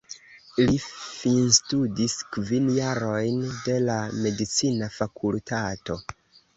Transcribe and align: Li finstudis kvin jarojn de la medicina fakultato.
Li 0.69 0.77
finstudis 0.85 2.17
kvin 2.37 2.73
jarojn 2.79 3.47
de 3.69 3.79
la 3.87 4.01
medicina 4.27 4.93
fakultato. 5.01 6.05